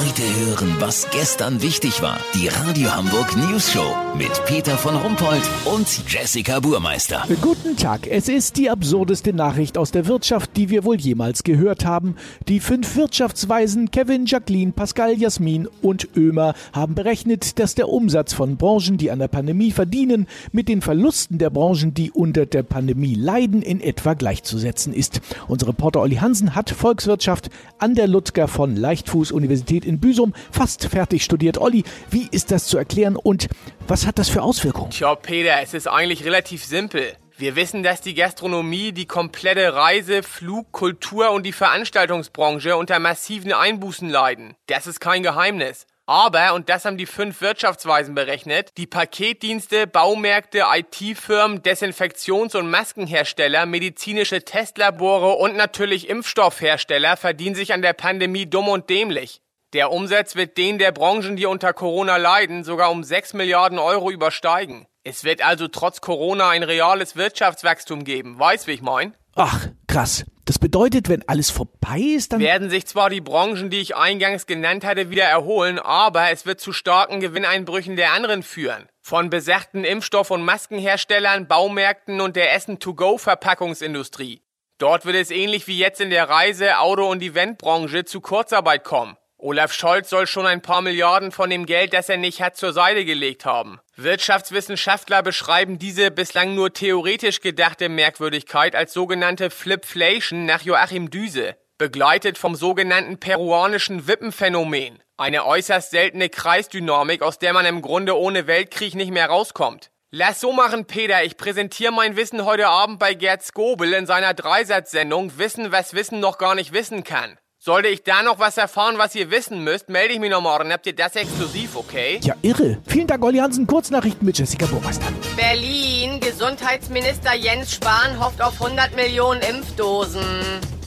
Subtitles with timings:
[0.00, 2.18] Heute hören, was gestern wichtig war.
[2.32, 7.24] Die Radio Hamburg News Show mit Peter von Rumpold und Jessica Burmeister.
[7.42, 8.06] Guten Tag.
[8.06, 12.16] Es ist die absurdeste Nachricht aus der Wirtschaft, die wir wohl jemals gehört haben.
[12.48, 18.56] Die fünf Wirtschaftsweisen Kevin, Jacqueline, Pascal, Jasmin und Ömer haben berechnet, dass der Umsatz von
[18.56, 23.16] Branchen, die an der Pandemie verdienen, mit den Verlusten der Branchen, die unter der Pandemie
[23.16, 25.20] leiden, in etwa gleichzusetzen ist.
[25.46, 30.86] Unser Reporter Olli Hansen hat Volkswirtschaft an der Ludger von Leichtfuß Universität in Büsum fast
[30.86, 31.58] fertig studiert.
[31.58, 33.48] Olli, wie ist das zu erklären und
[33.86, 34.90] was hat das für Auswirkungen?
[34.90, 37.12] Tja, Peter, es ist eigentlich relativ simpel.
[37.36, 43.52] Wir wissen, dass die Gastronomie, die komplette Reise-, Flug-, Kultur- und die Veranstaltungsbranche unter massiven
[43.52, 44.54] Einbußen leiden.
[44.66, 45.86] Das ist kein Geheimnis.
[46.04, 53.64] Aber, und das haben die fünf Wirtschaftsweisen berechnet, die Paketdienste, Baumärkte, IT-Firmen, Desinfektions- und Maskenhersteller,
[53.64, 59.40] medizinische Testlabore und natürlich Impfstoffhersteller verdienen sich an der Pandemie dumm und dämlich.
[59.72, 64.10] Der Umsatz wird den der Branchen, die unter Corona leiden, sogar um 6 Milliarden Euro
[64.10, 64.86] übersteigen.
[65.04, 68.36] Es wird also trotz Corona ein reales Wirtschaftswachstum geben.
[68.36, 69.16] Weißt, wie ich mein?
[69.36, 70.24] Ach, krass.
[70.44, 74.46] Das bedeutet, wenn alles vorbei ist, dann werden sich zwar die Branchen, die ich eingangs
[74.46, 78.88] genannt hatte, wieder erholen, aber es wird zu starken Gewinneinbrüchen der anderen führen.
[79.00, 84.42] Von besagten Impfstoff- und Maskenherstellern, Baumärkten und der Essen-to-go-Verpackungsindustrie.
[84.78, 89.16] Dort wird es ähnlich wie jetzt in der Reise-, Auto- und Eventbranche zu Kurzarbeit kommen.
[89.42, 92.74] Olaf Scholz soll schon ein paar Milliarden von dem Geld, das er nicht hat, zur
[92.74, 93.80] Seite gelegt haben.
[93.96, 102.36] Wirtschaftswissenschaftler beschreiben diese bislang nur theoretisch gedachte Merkwürdigkeit als sogenannte Flipflation nach Joachim Düse, begleitet
[102.36, 108.94] vom sogenannten peruanischen Wippenphänomen, eine äußerst seltene Kreisdynamik, aus der man im Grunde ohne Weltkrieg
[108.94, 109.90] nicht mehr rauskommt.
[110.10, 111.24] Lass so machen, Peter.
[111.24, 116.20] Ich präsentiere mein Wissen heute Abend bei Gerd Skobel in seiner Dreisatzsendung Wissen, was Wissen
[116.20, 117.38] noch gar nicht wissen kann.
[117.62, 120.72] Sollte ich da noch was erfahren, was ihr wissen müsst, melde ich mich noch morgen.
[120.72, 122.18] Habt ihr das exklusiv, okay?
[122.22, 122.78] Ja, irre.
[122.86, 123.66] Vielen Dank, Olli Hansen.
[123.66, 125.04] Kurznachrichten mit Jessica Burmeister.
[125.36, 126.20] Berlin.
[126.20, 130.24] Gesundheitsminister Jens Spahn hofft auf 100 Millionen Impfdosen.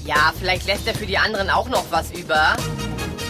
[0.03, 2.55] Ja, vielleicht lässt er für die anderen auch noch was über.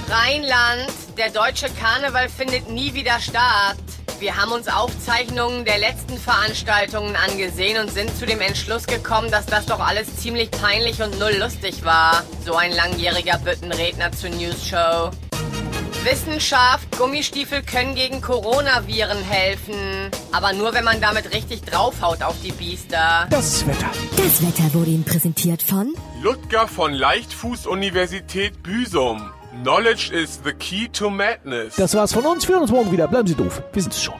[0.07, 0.93] Rheinland.
[1.17, 3.75] Der deutsche Karneval findet nie wieder statt.
[4.23, 9.45] Wir haben uns Aufzeichnungen der letzten Veranstaltungen angesehen und sind zu dem Entschluss gekommen, dass
[9.47, 12.23] das doch alles ziemlich peinlich und null lustig war.
[12.45, 15.11] So ein langjähriger Büttenredner zur News Show.
[16.05, 20.09] Wissenschaft, Gummistiefel können gegen Coronaviren helfen.
[20.31, 23.27] Aber nur, wenn man damit richtig draufhaut auf die Biester.
[23.29, 23.91] Das Wetter.
[24.15, 29.33] Das Wetter wurde Ihnen präsentiert von Ludger von Leichtfuß Universität Büsum.
[29.61, 31.75] Knowledge is the key to madness.
[31.75, 32.47] Das war's von uns.
[32.47, 33.07] Wir hören uns morgen wieder.
[33.07, 33.61] Bleiben Sie doof.
[33.71, 34.15] Wir sind's schon.